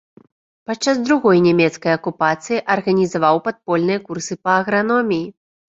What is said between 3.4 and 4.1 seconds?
падпольныя